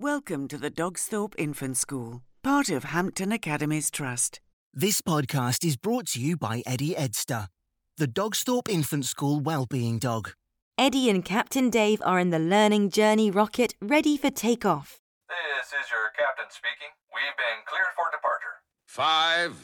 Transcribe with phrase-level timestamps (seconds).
[0.00, 4.38] Welcome to the Dogsthorpe Infant School, part of Hampton Academies Trust.
[4.72, 7.48] This podcast is brought to you by Eddie Edster,
[7.96, 10.34] the Dogsthorpe Infant School Wellbeing Dog.
[10.78, 15.00] Eddie and Captain Dave are in the learning journey rocket ready for takeoff.
[15.28, 16.94] This is your captain speaking.
[17.12, 18.54] We've been cleared for departure.
[18.86, 19.56] Five,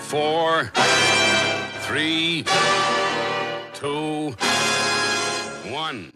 [0.00, 0.72] four,
[1.86, 2.44] three,
[3.72, 4.34] two,
[5.72, 6.10] one.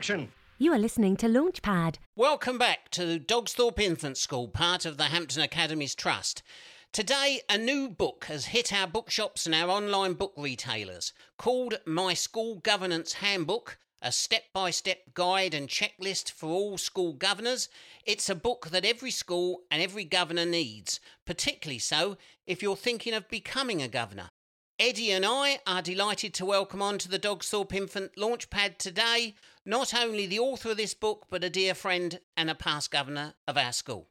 [0.00, 0.32] Action.
[0.56, 1.96] You are listening to Launchpad.
[2.16, 6.42] Welcome back to Dogsthorpe Infant School, part of the Hampton Academies Trust.
[6.90, 12.14] Today, a new book has hit our bookshops and our online book retailers called My
[12.14, 17.68] School Governance Handbook, a step by step guide and checklist for all school governors.
[18.06, 23.12] It's a book that every school and every governor needs, particularly so if you're thinking
[23.12, 24.30] of becoming a governor.
[24.78, 30.26] Eddie and I are delighted to welcome onto the Dogsthorpe Infant Launchpad today not only
[30.26, 33.72] the author of this book, but a dear friend and a past governor of our
[33.72, 34.08] school.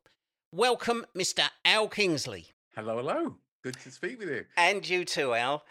[0.51, 1.49] Welcome, Mr.
[1.65, 2.47] Al Kingsley.
[2.75, 3.37] Hello, hello.
[3.63, 4.45] Good to speak with you.
[4.57, 5.63] And you too, Al.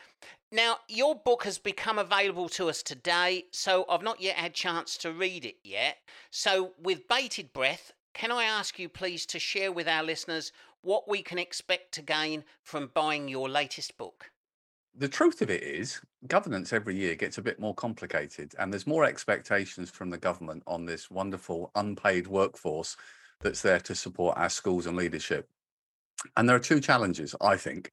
[0.53, 4.97] Now, your book has become available to us today, so I've not yet had chance
[4.99, 5.99] to read it yet.
[6.31, 11.09] So, with bated breath, can I ask you please to share with our listeners what
[11.09, 14.31] we can expect to gain from buying your latest book?
[14.99, 18.85] The truth of it is, governance every year gets a bit more complicated, and there's
[18.85, 22.97] more expectations from the government on this wonderful unpaid workforce
[23.41, 25.49] that's there to support our schools and leadership.
[26.37, 27.93] And there are two challenges, I think.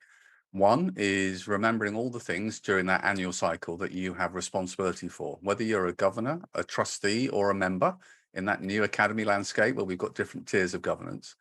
[0.51, 5.38] One is remembering all the things during that annual cycle that you have responsibility for,
[5.44, 7.95] whether you're a governor, a trustee, or a member
[8.33, 11.35] in that new academy landscape where we've got different tiers of governance.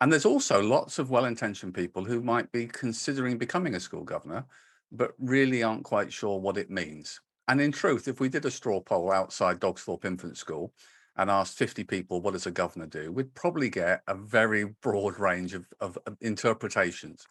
[0.00, 4.04] And there's also lots of well intentioned people who might be considering becoming a school
[4.04, 4.46] governor,
[4.92, 7.20] but really aren't quite sure what it means.
[7.48, 10.72] And in truth, if we did a straw poll outside Dogsthorpe Infant School
[11.16, 13.10] and asked 50 people, what does a governor do?
[13.10, 17.26] We'd probably get a very broad range of, of, interpretations.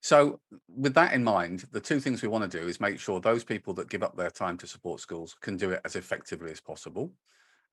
[0.00, 3.20] So, with that in mind, the two things we want to do is make sure
[3.20, 6.50] those people that give up their time to support schools can do it as effectively
[6.50, 7.10] as possible.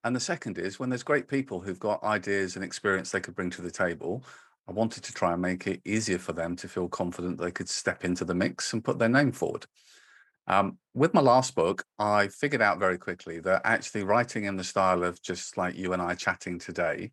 [0.04, 3.36] And the second is when there's great people who've got ideas and experience they could
[3.36, 4.24] bring to the table,
[4.68, 7.70] I wanted to try and make it easier for them to feel confident they could
[7.70, 9.66] step into the mix and put their name forward.
[10.48, 14.64] Um, with my last book, I figured out very quickly that actually writing in the
[14.64, 17.12] style of just like you and I chatting today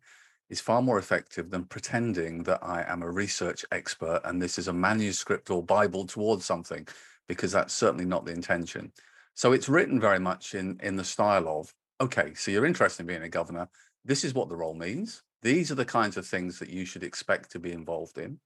[0.49, 4.67] is far more effective than pretending that I am a research expert and this is
[4.67, 6.87] a manuscript or Bible towards something,
[7.27, 8.91] because that's certainly not the intention.
[9.35, 13.07] So it's written very much in, in the style of okay, so you're interested in
[13.07, 13.69] being a governor.
[14.05, 15.21] This is what the role means.
[15.41, 18.39] These are the kinds of things that you should expect to be involved in.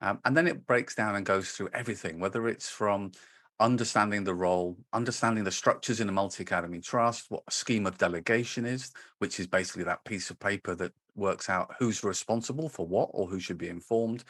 [0.00, 3.12] Um, and then it breaks down and goes through everything, whether it's from
[3.60, 7.98] understanding the role, understanding the structures in a multi academy trust, what a scheme of
[7.98, 12.86] delegation is, which is basically that piece of paper that works out who's responsible for
[12.86, 14.24] what or who should be informed,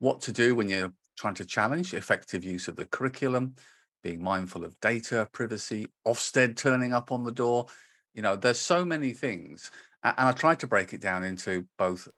[0.00, 3.54] what to do when you're trying to challenge effective use of the curriculum,
[4.02, 7.66] being mindful of data privacy, Ofsted turning up on the door.
[8.14, 9.70] You know, there's so many things.
[10.04, 12.08] And I tried to break it down into both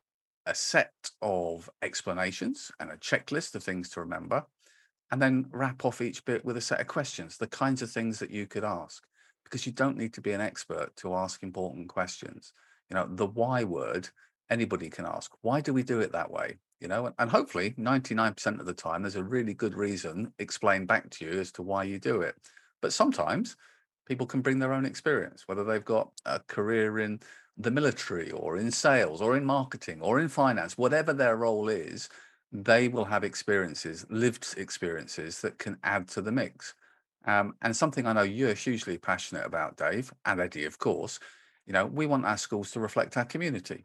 [0.47, 4.45] a set of explanations and a checklist of things to remember,
[5.11, 8.19] and then wrap off each bit with a set of questions, the kinds of things
[8.19, 9.05] that you could ask,
[9.45, 12.53] because you don't need to be an expert to ask important questions.
[12.91, 14.09] You know, the why word,
[14.51, 15.31] anybody can ask.
[15.43, 16.59] Why do we do it that way?
[16.81, 20.89] You know, and, and hopefully 99% of the time, there's a really good reason explained
[20.89, 22.35] back to you as to why you do it.
[22.83, 23.57] But sometimes
[24.07, 27.21] people can bring their own experience, whether they've got a career in
[27.57, 32.09] the military or in sales or in marketing or in finance, whatever their role is,
[32.53, 36.75] they will have experiences, lived experiences that can add to the mix.
[37.27, 41.19] Um, and something I know you're hugely passionate about, Dave, and Eddie, of course,
[41.67, 43.85] you know, we want our schools to reflect our community.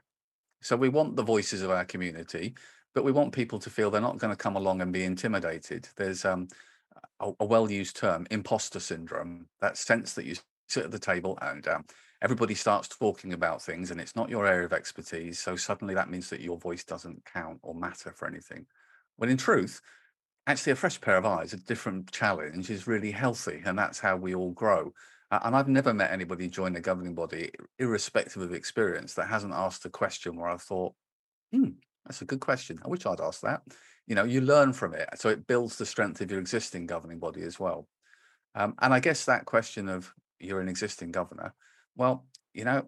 [0.61, 2.55] So we want the voices of our community,
[2.93, 5.87] but we want people to feel they're not going to come along and be intimidated.
[5.95, 6.49] There's um,
[7.19, 10.35] a, a well-used term, imposter syndrome, that sense that you
[10.69, 11.85] sit at the table and um,
[12.21, 15.39] everybody starts talking about things and it's not your area of expertise.
[15.39, 18.65] So suddenly that means that your voice doesn't count or matter for anything.
[19.17, 19.81] When in truth,
[20.47, 23.61] actually a fresh pair of eyes, a different challenge is really healthy.
[23.65, 24.93] And that's how we all grow.
[25.31, 29.53] Uh, and I've never met anybody join a governing body, irrespective of experience, that hasn't
[29.53, 30.93] asked a question where I thought,
[31.51, 31.69] hmm,
[32.05, 32.79] that's a good question.
[32.83, 33.61] I wish I'd asked that.
[34.07, 35.07] You know, you learn from it.
[35.15, 37.87] So it builds the strength of your existing governing body as well.
[38.55, 41.53] Um, and I guess that question of you're an existing governor,
[41.95, 42.85] well, you know,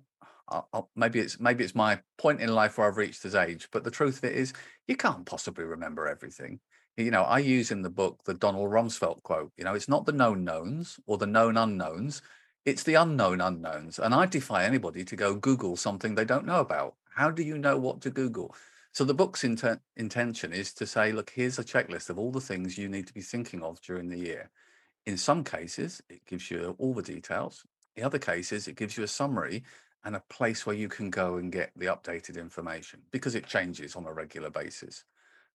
[0.47, 3.69] I'll, I'll, maybe it's maybe it's my point in life where I've reached this age,
[3.71, 4.53] but the truth of it is,
[4.87, 6.59] you can't possibly remember everything.
[6.97, 9.51] You know, I use in the book the Donald Rumsfeld quote.
[9.57, 12.21] You know, it's not the known knowns or the known unknowns;
[12.65, 13.97] it's the unknown unknowns.
[13.97, 16.95] And I defy anybody to go Google something they don't know about.
[17.15, 18.53] How do you know what to Google?
[18.93, 22.41] So the book's inten- intention is to say, look, here's a checklist of all the
[22.41, 24.49] things you need to be thinking of during the year.
[25.05, 27.63] In some cases, it gives you all the details.
[27.95, 29.63] In other cases, it gives you a summary
[30.03, 33.95] and a place where you can go and get the updated information because it changes
[33.95, 35.03] on a regular basis.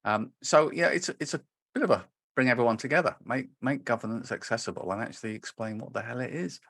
[0.05, 1.41] Um, so yeah, it's a, it's a
[1.75, 6.03] bit of a bring everyone together, make make governance accessible, and actually explain what the
[6.03, 6.61] hell it is.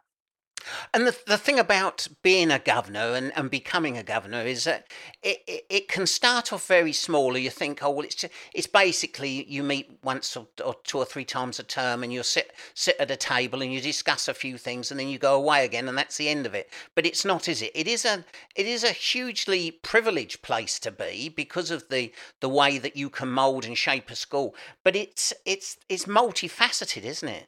[0.92, 4.90] And the, the thing about being a governor and, and becoming a governor is that
[5.22, 7.36] it, it, it can start off very small.
[7.36, 8.24] You think, oh, well, it's
[8.54, 12.22] it's basically you meet once or, or two or three times a term and you
[12.22, 15.34] sit sit at a table and you discuss a few things and then you go
[15.34, 16.70] away again and that's the end of it.
[16.94, 17.72] But it's not, is it?
[17.74, 18.24] It is a
[18.54, 23.10] it is a hugely privileged place to be because of the the way that you
[23.10, 24.54] can mould and shape a school.
[24.82, 27.46] But it's it's it's multifaceted, isn't it?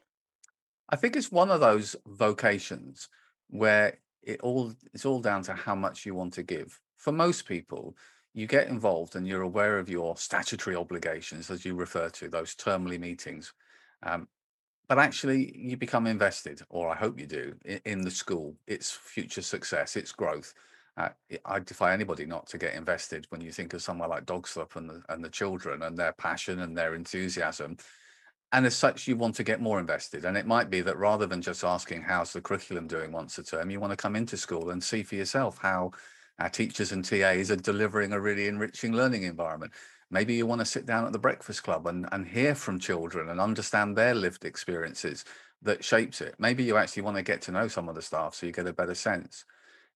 [0.89, 3.09] I think it's one of those vocations
[3.51, 6.81] where it all it's all down to how much you want to give.
[6.97, 7.97] For most people,
[8.35, 12.55] you get involved and you're aware of your statutory obligations, as you refer to those
[12.55, 13.53] termly meetings.
[14.03, 14.29] Um,
[14.89, 18.91] but actually, you become invested, or I hope you do, in, in the school, its
[18.91, 20.55] future success, its growth.
[20.97, 21.11] Uh,
[21.45, 24.89] I defy anybody not to get invested when you think of somewhere like Dogsthorpe and
[24.89, 27.77] the, and the children and their passion and their enthusiasm
[28.53, 30.25] and as such you want to get more invested.
[30.25, 33.43] And it might be that rather than just asking how's the curriculum doing once a
[33.43, 33.71] term?
[33.71, 35.93] you want to come into school and see for yourself how
[36.39, 39.73] our teachers and tas are delivering a really enriching learning environment.
[40.11, 43.29] Maybe you want to sit down at the breakfast club and, and hear from children
[43.29, 45.25] and understand their lived experiences
[45.63, 46.35] that shapes it.
[46.39, 48.67] Maybe you actually want to get to know some of the staff so you get
[48.67, 49.45] a better sense.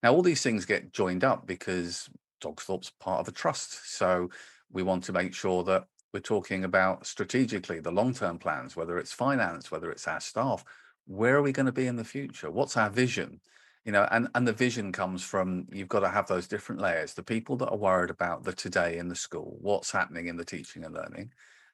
[0.03, 2.11] Now all these things get joined up because
[2.43, 3.97] dogsthorpe's part of a trust.
[3.97, 4.29] So
[4.71, 9.13] we want to make sure that we're talking about strategically the long-term plans, whether it's
[9.13, 10.65] finance, whether it's our staff,
[11.07, 12.51] where are we going to be in the future?
[12.51, 13.41] What's our vision?
[13.85, 17.15] You know, and, and the vision comes from you've got to have those different layers.
[17.15, 20.45] The people that are worried about the today in the school, what's happening in the
[20.45, 21.33] teaching and learning.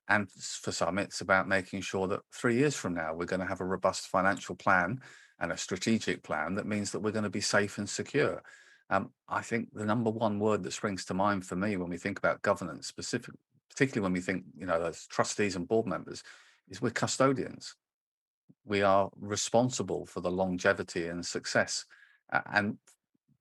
[0.08, 3.46] And for some, it's about making sure that three years from now, we're going to
[3.46, 5.00] have a robust financial plan
[5.38, 8.42] and a strategic plan that means that we're going to be safe and secure.
[8.90, 11.98] Um, I think the number one word that springs to mind for me when we
[11.98, 13.34] think about governance, specific,
[13.70, 16.22] particularly when we think, you know, as trustees and board members,
[16.68, 17.74] is we're custodians.
[18.64, 21.86] We are responsible for the longevity and success.
[22.52, 22.78] And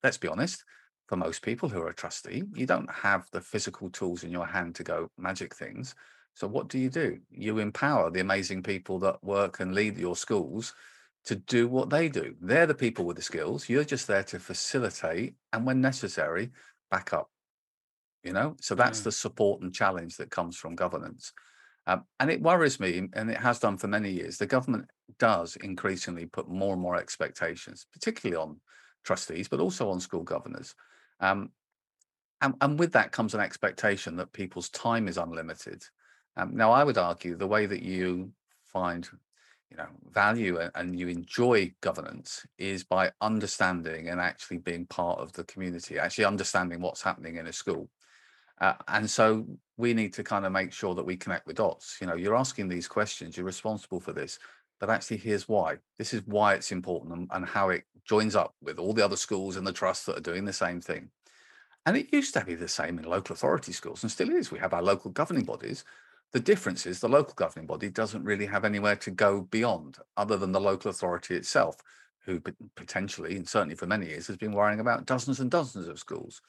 [0.03, 0.63] let's be honest,
[1.07, 4.45] for most people who are a trustee, you don't have the physical tools in your
[4.45, 5.95] hand to go magic things.
[6.33, 7.19] So what do you do?
[7.31, 10.73] You empower the amazing people that work and lead your schools
[11.25, 12.35] to do what they do.
[12.39, 13.67] They're the people with the skills.
[13.67, 16.51] You're just there to facilitate and when necessary,
[16.91, 17.29] back up
[18.27, 18.55] you know?
[18.61, 19.05] So that's mm.
[19.05, 21.33] the support and challenge that comes from governance.
[21.87, 25.55] Um, and it worries me and it has done for many years the government does
[25.55, 28.59] increasingly put more and more expectations particularly on
[29.05, 30.75] trustees but also on school governors.
[31.21, 31.51] Um,
[32.41, 35.81] and, and, with that comes an expectation that people's time is unlimited.
[36.35, 38.31] Um, now i would argue the way that you
[38.65, 39.09] find
[39.71, 45.19] you know value and, and you enjoy governance is by understanding and actually being part
[45.19, 47.89] of the community actually understanding what's happening in a school
[48.59, 49.45] uh, and so
[49.77, 51.97] we need to kind of make sure that we connect the dots.
[52.01, 54.39] You know, you're asking these questions, you're responsible for this,
[54.79, 55.77] but actually here's why.
[55.97, 59.17] This is why it's important and, and how it joins up with all the other
[59.17, 61.09] schools in the trust that are doing the same thing.
[61.85, 64.51] And it used to be the same in local authority schools and still is.
[64.51, 65.85] We have our local governing bodies.
[66.33, 70.35] The difference is the local governing body doesn't really have anywhere to go beyond other
[70.35, 71.77] than the local authority itself,
[72.25, 72.41] who
[72.75, 76.41] potentially, and certainly for many years, has been worrying about dozens and dozens of schools.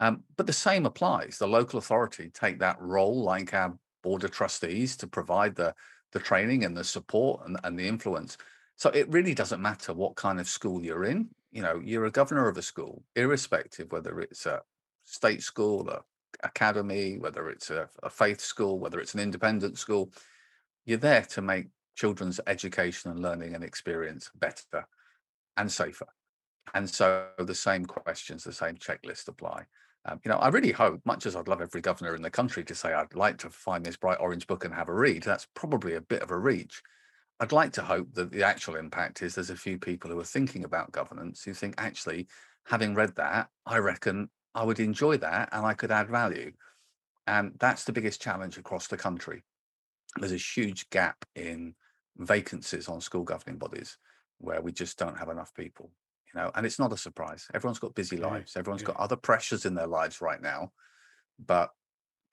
[0.00, 1.38] Um, but the same applies.
[1.38, 5.74] The local authority take that role, like our board of trustees, to provide the
[6.12, 8.38] the training and the support and, and the influence.
[8.76, 11.28] So it really doesn't matter what kind of school you're in.
[11.52, 14.62] You know, you're a governor of a school, irrespective whether it's a
[15.04, 16.00] state school, a
[16.42, 20.12] academy, whether it's a, a faith school, whether it's an independent school.
[20.86, 24.86] You're there to make children's education and learning and experience better
[25.56, 26.06] and safer.
[26.74, 29.64] And so the same questions, the same checklist apply.
[30.08, 32.64] Um, you know, I really hope, much as I'd love every governor in the country
[32.64, 35.46] to say, I'd like to find this bright orange book and have a read, that's
[35.54, 36.82] probably a bit of a reach.
[37.40, 40.24] I'd like to hope that the actual impact is there's a few people who are
[40.24, 42.26] thinking about governance who think actually,
[42.64, 46.52] having read that, I reckon I would enjoy that and I could add value.
[47.26, 49.42] And that's the biggest challenge across the country.
[50.16, 51.74] There's a huge gap in
[52.16, 53.98] vacancies on school governing bodies
[54.38, 55.90] where we just don't have enough people,
[56.34, 57.46] you know, and it's not a surprise.
[57.54, 58.88] Everyone's got busy Yeah, lives, Everyone's yeah.
[58.88, 60.72] got other pressures in their lives right now.
[61.38, 61.70] But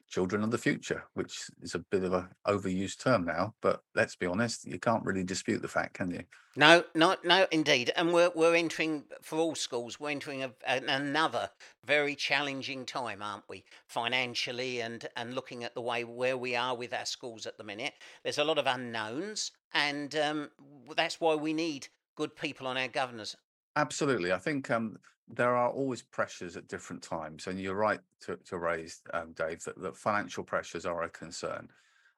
[0.08, 4.16] children of the future, which is a bit of a overused term now, but let's
[4.16, 6.24] be honest, you can't really dispute the fact, can you?
[6.56, 7.92] No, no, no, indeed.
[7.98, 10.00] And we're we're entering for all schools.
[10.00, 11.50] We're entering a, an, another
[11.86, 13.66] very challenging time, aren't we?
[13.88, 17.64] Financially, and and looking at the way where we are with our schools at the
[17.66, 17.94] minute.
[18.24, 20.52] There's a lot of unknowns, and um,
[20.96, 23.36] that's why we need good people on our governors.
[23.76, 24.32] Absolutely.
[24.32, 28.58] I think um, there are always pressures at different times, and you're right to, to
[28.58, 31.68] raise, um, Dave, that, that financial pressures are a concern.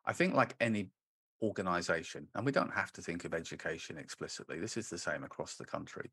[0.06, 0.92] I think, like any
[1.42, 5.56] organization, and we don't have to think of education explicitly, this is the same across
[5.56, 6.12] the country.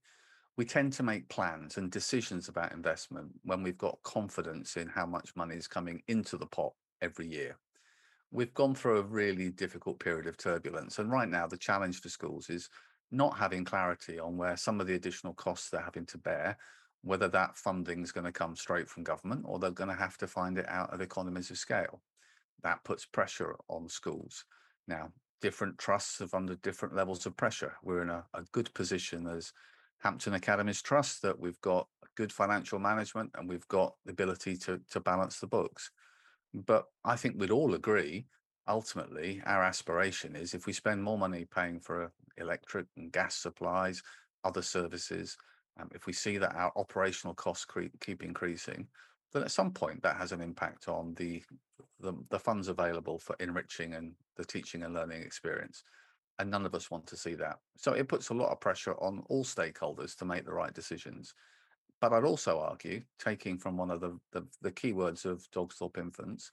[0.57, 5.05] We tend to make plans and decisions about investment when we've got confidence in how
[5.05, 6.73] much money is coming into the pot
[7.03, 7.59] every year.
[8.31, 12.09] We've gone through a really difficult period of turbulence, and right now, the challenge for
[12.09, 12.69] schools is
[13.15, 16.57] not having clarity on where some of the additional costs they're having to bear,
[17.03, 20.19] whether that funding is going to come straight from government or they're going to have
[20.19, 22.01] to find it out of economies of scale.
[22.63, 24.45] That puts pressure on schools.
[24.89, 27.75] Now, different trusts have under different levels of pressure.
[27.83, 29.53] We're in a, a good position as
[29.99, 34.81] Hampton Academies Trust that we've got good financial management and we've got the ability to,
[34.91, 35.91] to balance the books.
[36.53, 38.27] But I think we'd all agree
[38.69, 44.03] ultimately our aspiration is if we spend more money paying for electric and gas supplies,
[44.45, 45.37] other services,
[45.81, 48.87] um, if we see that our operational costs cre- keep increasing,
[49.33, 51.43] then at some point that has an impact on the,
[52.01, 55.83] the the funds available for enriching and the teaching and learning experience.
[56.39, 57.59] And none of us want to see that.
[57.77, 61.35] So it puts a lot of pressure on all stakeholders to make the right decisions.
[62.01, 65.97] But I'd also argue, taking from one of the, the, the key words of Dogsthorpe
[65.97, 66.51] Infants,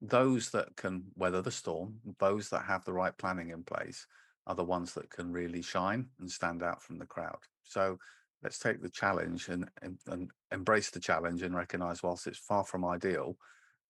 [0.00, 4.06] those that can weather the storm, those that have the right planning in place,
[4.46, 7.38] are the ones that can really shine and stand out from the crowd.
[7.62, 7.98] So
[8.42, 12.64] let's take the challenge and, and, and embrace the challenge and recognize whilst it's far
[12.64, 13.36] from ideal,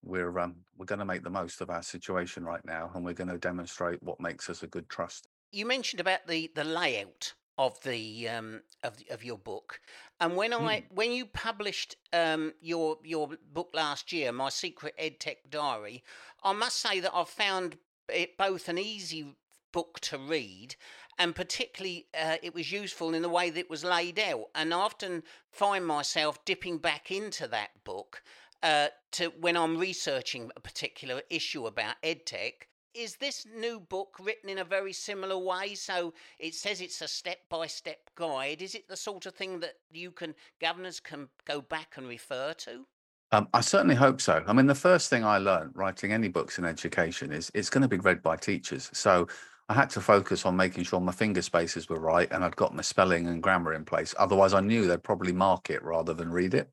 [0.02, 3.12] we're um, we're going to make the most of our situation right now, and we're
[3.12, 5.28] going to demonstrate what makes us a good trust.
[5.52, 9.80] You mentioned about the the layout of the um, of the- of your book,
[10.20, 15.50] and when I when you published um, your your book last year, my secret EdTech
[15.50, 16.02] diary,
[16.42, 17.78] I must say that I found
[18.08, 19.36] it both an easy
[19.72, 20.74] book to read
[21.18, 24.74] and particularly uh, it was useful in the way that it was laid out and
[24.74, 28.22] I often find myself dipping back into that book
[28.62, 32.66] uh, to when I'm researching a particular issue about edtech.
[32.94, 35.74] Is this new book written in a very similar way?
[35.74, 38.62] So it says it's a step-by-step guide.
[38.62, 42.52] Is it the sort of thing that you can governors can go back and refer
[42.54, 42.86] to?
[43.32, 44.42] Um, I certainly hope so.
[44.46, 47.82] I mean, the first thing I learned writing any books in education is it's going
[47.82, 48.90] to be read by teachers.
[48.92, 49.28] So
[49.68, 52.74] I had to focus on making sure my finger spaces were right and I'd got
[52.74, 54.16] my spelling and grammar in place.
[54.18, 56.70] Otherwise, I knew they'd probably mark it rather than read it.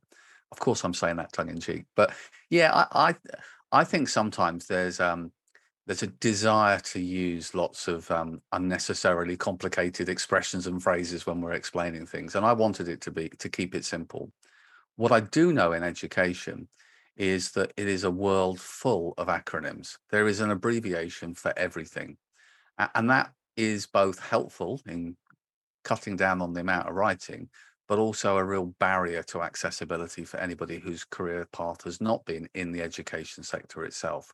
[0.52, 2.12] Of course, I'm saying that tongue in cheek, but
[2.50, 3.16] yeah, I I,
[3.82, 5.32] I think sometimes there's um,
[5.88, 11.54] there's a desire to use lots of um, unnecessarily complicated expressions and phrases when we're
[11.54, 14.32] explaining things, and I wanted it to be to keep it simple.
[14.98, 16.68] What I do know in education
[17.16, 19.98] is that it is a world full of acronyms.
[20.12, 22.18] There is an abbreviation for everything.
[22.94, 25.16] And that is both helpful in
[25.84, 27.50] cutting down on the amount of writing,
[27.88, 32.48] but also a real barrier to accessibility for anybody whose career path has not been
[32.54, 34.32] in the education sector itself.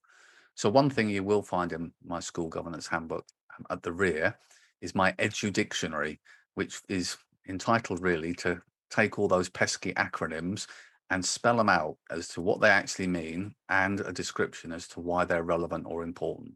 [0.55, 3.25] So, one thing you will find in my school governance handbook
[3.57, 4.37] um, at the rear
[4.81, 6.19] is my Edu Dictionary,
[6.55, 7.17] which is
[7.47, 10.67] entitled really to take all those pesky acronyms
[11.09, 14.99] and spell them out as to what they actually mean and a description as to
[14.99, 16.53] why they're relevant or important.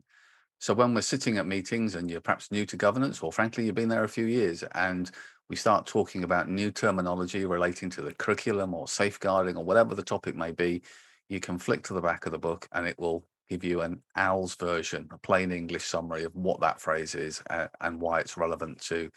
[0.59, 3.75] So when we're sitting at meetings and you're perhaps new to governance, or frankly, you've
[3.75, 5.11] been there a few years, and
[5.49, 10.03] we start talking about new terminology relating to the curriculum or safeguarding or whatever the
[10.03, 10.81] topic may be,
[11.29, 14.01] you can flick to the back of the book and it will give you an
[14.17, 18.37] OWL's version, a plain English summary of what that phrase is uh, and why it's
[18.37, 19.09] relevant to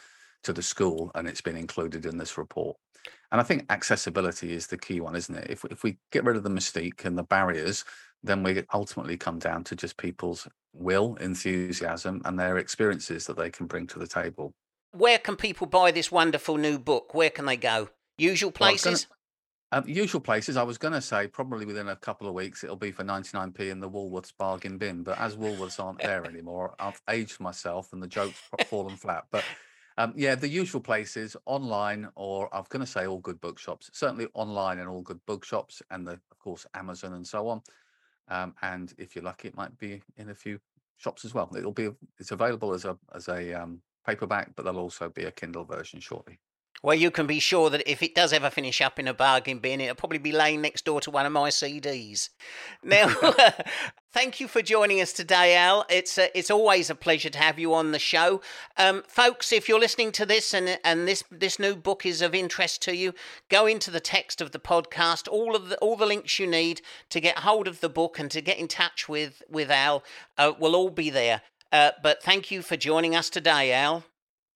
[0.42, 2.76] to the school, and it's been included in this report.
[3.30, 5.50] And I think accessibility is the key one, isn't it?
[5.50, 7.84] If if we get rid of the mystique and the barriers,
[8.22, 13.50] then we ultimately come down to just people's will, enthusiasm, and their experiences that they
[13.50, 14.54] can bring to the table.
[14.92, 17.14] Where can people buy this wonderful new book?
[17.14, 17.90] Where can they go?
[18.18, 18.52] Usual
[18.98, 19.06] Well,
[19.72, 22.74] Um, usual places, I was going to say probably within a couple of weeks it'll
[22.74, 25.04] be for 99p in the Woolworths bargain bin.
[25.04, 29.26] But as Woolworths aren't there anymore, I've aged myself and the joke's fallen flat.
[29.30, 29.44] But
[29.96, 34.26] um, yeah, the usual places online, or I'm going to say all good bookshops, certainly
[34.34, 37.62] online and all good bookshops, and the, of course Amazon and so on.
[38.28, 40.58] Um, and if you're lucky, it might be in a few
[40.96, 41.50] shops as well.
[41.56, 45.32] It'll be it's available as a as a um, paperback, but there'll also be a
[45.32, 46.40] Kindle version shortly.
[46.82, 49.58] Well, you can be sure that if it does ever finish up in a bargain
[49.58, 52.30] bin, it'll probably be laying next door to one of my CDs.
[52.82, 53.14] Now,
[54.14, 55.84] thank you for joining us today, Al.
[55.90, 58.40] It's uh, it's always a pleasure to have you on the show,
[58.78, 59.52] um, folks.
[59.52, 62.96] If you're listening to this and and this this new book is of interest to
[62.96, 63.12] you,
[63.50, 65.28] go into the text of the podcast.
[65.28, 68.30] All of the all the links you need to get hold of the book and
[68.30, 70.02] to get in touch with with Al
[70.38, 71.42] uh, will all be there.
[71.72, 74.04] Uh, but thank you for joining us today, Al.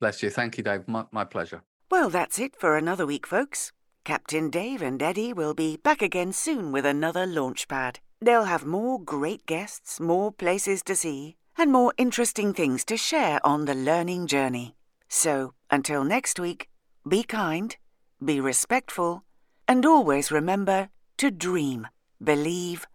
[0.00, 0.30] Bless you.
[0.30, 0.88] Thank you, Dave.
[0.88, 1.62] My, my pleasure.
[1.94, 3.70] Well, that's it for another week, folks.
[4.02, 7.98] Captain Dave and Eddie will be back again soon with another launchpad.
[8.20, 13.38] They'll have more great guests, more places to see, and more interesting things to share
[13.46, 14.74] on the learning journey.
[15.08, 16.68] So, until next week,
[17.08, 17.76] be kind,
[18.22, 19.22] be respectful,
[19.68, 21.86] and always remember to dream,
[22.20, 22.88] believe,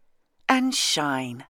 [0.49, 1.45] and shine.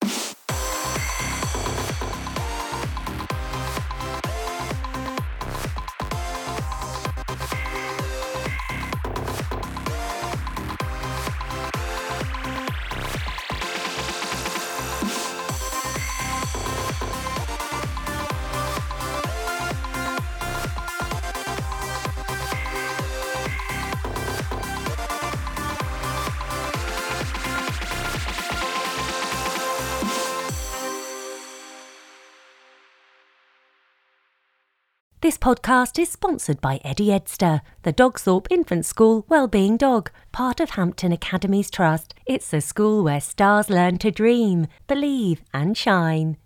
[35.29, 40.71] This podcast is sponsored by Eddie Edster, the Dogsthorpe Infant School Wellbeing Dog, part of
[40.71, 42.15] Hampton Academies Trust.
[42.25, 46.39] It's a school where stars learn to dream, believe, and shine.